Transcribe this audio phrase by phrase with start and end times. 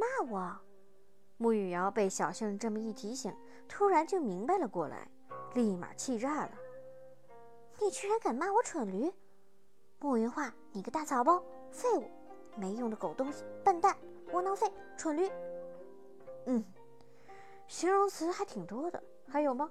[0.00, 0.58] 骂我？
[1.36, 3.34] 穆雨瑶被小杏这么一提醒，
[3.68, 5.06] 突然就明白了过来，
[5.54, 6.52] 立马气炸了。
[7.78, 9.12] 你居然敢骂我蠢驴！
[9.98, 12.10] 穆云画，你个大草包，废物，
[12.56, 13.94] 没用的狗东西，笨蛋，
[14.32, 14.66] 窝囊废，
[14.96, 15.30] 蠢驴。
[16.46, 16.64] 嗯，
[17.68, 19.70] 形容词还挺多的，还有吗？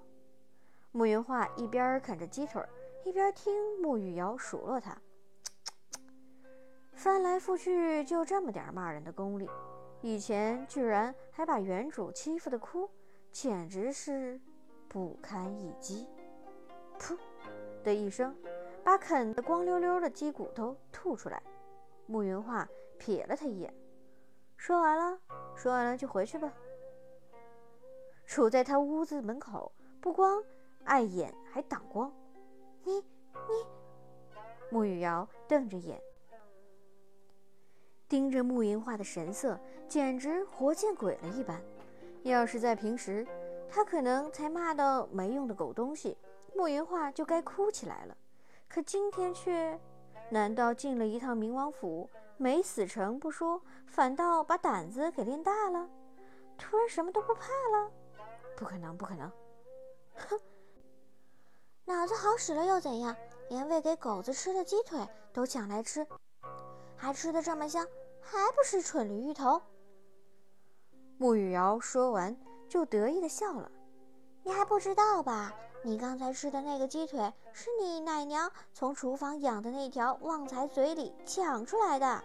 [0.92, 2.64] 穆云画一边啃着鸡腿，
[3.04, 4.96] 一边听穆雨瑶数落他，
[6.94, 9.48] 翻来覆去就这么点骂人的功力，
[10.02, 12.90] 以前居然还把原主欺负的哭，
[13.32, 14.40] 简直是
[14.88, 16.08] 不堪一击。
[16.98, 17.18] 噗
[17.84, 18.36] 的一声，
[18.84, 21.42] 把啃得光溜溜的鸡骨头吐出来。
[22.06, 22.68] 慕云画
[23.00, 23.74] 瞥了他一眼，
[24.58, 25.20] 说完了，
[25.56, 26.52] 说完了就回去吧。
[28.28, 29.72] 杵在他屋子门口，
[30.02, 30.44] 不光。
[30.86, 32.12] 碍眼还挡光，
[32.84, 33.04] 你你，
[34.72, 36.02] 慕雨瑶瞪着眼，
[38.10, 41.62] 盯着慕云画的神色，简直活见鬼了一般。
[42.24, 43.26] 要是在平时，
[43.70, 46.18] 他可能才骂到没用的狗东西，
[46.56, 48.18] 慕云画就该哭起来了。
[48.68, 49.80] 可今天却，
[50.30, 55.88] 难道进了一趟冥王府，没死成不说，反倒把胆子给练大了？
[56.58, 57.92] 突然什么都不怕了？
[58.58, 59.32] 不可能，不可能！
[60.16, 60.40] 哼！
[61.86, 63.16] 脑子好使了又怎样？
[63.50, 65.00] 连喂给狗子吃的鸡腿
[65.32, 66.06] 都抢来吃，
[67.00, 67.88] 还吃的这么香，
[68.20, 69.62] 还不是蠢驴芋头？
[71.18, 72.36] 穆雨瑶说完
[72.68, 73.72] 就得意的笑了。
[74.44, 75.56] 你还不知道吧？
[75.82, 82.22] 你刚才吃的那个鸡腿是你奶娘从厨房养的那条旺财嘴里抢出来的，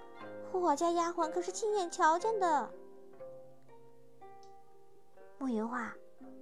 [0.52, 2.68] 我家丫鬟可是亲眼瞧见的。
[5.38, 5.94] 慕云画，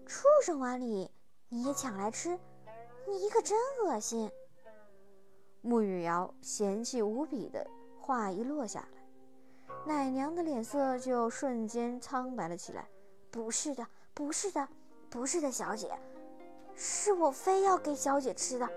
[0.07, 1.11] 畜生碗里
[1.51, 2.39] 你也抢来吃？
[3.07, 4.31] 你可真恶心！
[5.61, 7.69] 穆雨瑶嫌弃无比的
[8.03, 8.81] 话一落下
[9.87, 12.87] 来，奶娘的脸色就瞬间苍白了起来。
[13.31, 14.69] 不是的，不是的，
[15.09, 15.97] 不是的，小姐，
[16.75, 18.69] 是我非要给小姐吃的，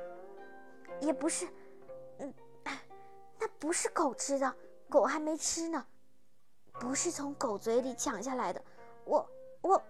[1.02, 1.48] 也不是，
[2.20, 2.34] 嗯，
[3.40, 4.56] 那不是狗吃的，
[4.88, 5.86] 狗还没吃呢，
[6.80, 8.64] 不是从狗嘴里抢下来的，
[9.04, 9.28] 我
[9.62, 9.82] 我。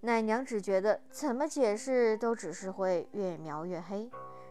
[0.00, 4.08] 奶娘只觉得怎么解释都只是会越描越黑。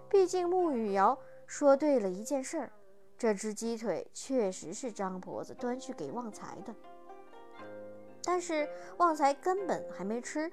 [0.09, 2.71] 毕竟穆雨瑶说对了一件事儿，
[3.17, 6.75] 这只鸡腿确实是张婆子端去给旺财的。
[8.23, 10.51] 但是旺财根本还没吃，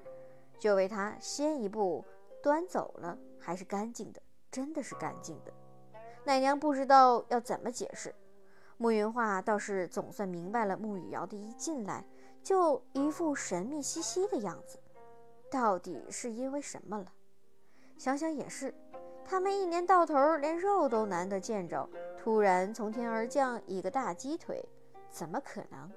[0.58, 2.04] 就为他先一步
[2.42, 5.52] 端走了，还是干净的，真的是干净的。
[6.24, 8.14] 奶娘不知道要怎么解释。
[8.76, 12.04] 慕云画倒是总算明白了，慕雨瑶的一进来
[12.42, 14.78] 就一副神秘兮兮的样子。
[15.50, 17.06] 到底是因为什么了？
[17.98, 18.74] 想想也是，
[19.24, 21.88] 他们一年到头连肉都难得见着，
[22.24, 24.66] 突然从天而降一个大鸡腿，
[25.10, 25.92] 怎么可能？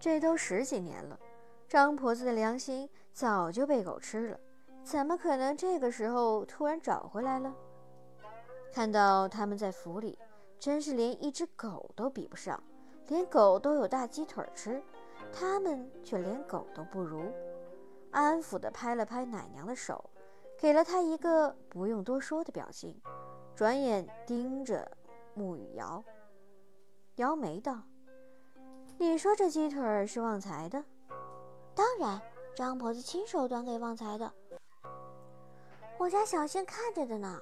[0.00, 1.20] 这都十几年了，
[1.68, 4.40] 张婆子的良心早就被狗吃了，
[4.82, 7.54] 怎么可能这个时候突然找回来了？
[8.72, 10.18] 看到他们在府里，
[10.58, 12.58] 真是连一只狗都比不上，
[13.08, 14.82] 连狗都有大鸡腿吃，
[15.30, 17.30] 他们却连狗都不如。
[18.10, 20.02] 安抚地拍了拍奶娘的手，
[20.56, 22.98] 给了她一个不用多说的表情，
[23.58, 24.88] 转眼盯着
[25.34, 26.04] 穆雨瑶，
[27.16, 27.82] 摇眉道
[28.98, 30.84] ：“你说这鸡腿是旺财的？
[31.74, 32.22] 当然，
[32.54, 34.32] 张婆子亲手端给旺财的。
[35.98, 37.40] 我家小杏看着的呢。”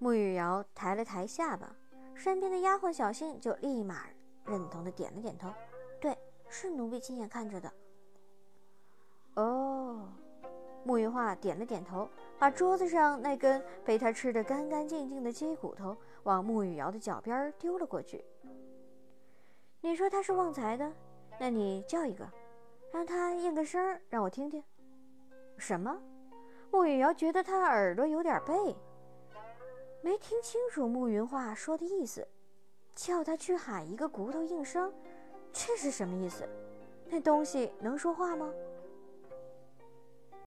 [0.00, 1.76] 穆雨瑶抬了抬下巴，
[2.14, 4.06] 身边的丫鬟小杏就立马
[4.46, 5.52] 认同地点了点头
[6.00, 6.16] ：“对，
[6.48, 7.70] 是奴婢亲眼看着的。”
[9.36, 10.08] 哦，
[10.84, 12.08] 穆云画点了点头，
[12.38, 18.24] 把桌子上那根被他吃得干干净净的鸡骨头往穆雨瑶的脚边丢了过去。
[19.80, 20.92] 你说他是旺财的，
[21.38, 22.28] 那你叫一个，
[22.90, 24.62] 让他应个声，让我听听。
[25.56, 26.00] 什么？
[26.70, 28.76] 穆雨瑶觉得他耳朵有点背，
[30.02, 32.26] 没听清楚穆云画说的意思。
[32.92, 34.92] 叫他去喊一个骨头应声，
[35.52, 36.46] 这是什么意思？
[37.08, 38.52] 那东西能说话吗？